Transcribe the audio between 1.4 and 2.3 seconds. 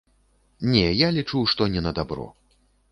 што не на дабро.